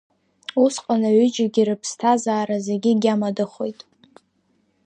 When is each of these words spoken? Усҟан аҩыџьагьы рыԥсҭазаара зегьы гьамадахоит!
Усҟан 0.63 1.01
аҩыџьагьы 1.09 1.63
рыԥсҭазаара 1.67 2.57
зегьы 2.67 2.91
гьамадахоит! 3.01 3.79